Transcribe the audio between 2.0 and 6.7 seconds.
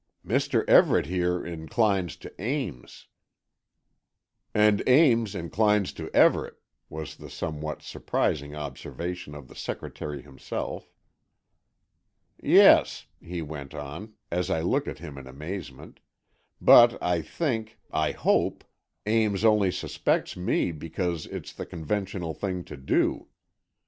to Ames——" "And Ames inclines to Everett,"